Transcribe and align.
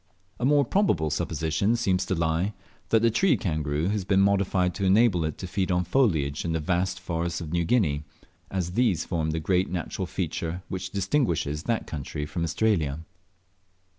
A 0.39 0.45
more 0.45 0.65
probable 0.65 1.11
supposition 1.11 1.75
seems 1.75 2.07
to 2.07 2.15
lie, 2.15 2.55
that 2.89 3.03
the 3.03 3.11
tree 3.11 3.37
kangaroo 3.37 3.87
has 3.89 4.03
been 4.03 4.19
modified 4.19 4.73
to 4.73 4.83
enable 4.83 5.23
it 5.25 5.37
to 5.37 5.45
feed 5.45 5.69
on 5.71 5.83
foliage 5.83 6.43
in 6.43 6.53
the 6.53 6.59
vast 6.59 6.99
forests 6.99 7.39
of 7.39 7.51
New 7.51 7.65
Guinea, 7.65 8.03
as 8.49 8.71
these 8.71 9.05
form 9.05 9.29
the 9.29 9.39
great 9.39 9.69
natural 9.69 10.07
feature 10.07 10.63
which 10.69 10.89
distinguishes 10.89 11.61
that 11.65 11.85
country 11.85 12.25
from 12.25 12.43
Australia. 12.43 13.01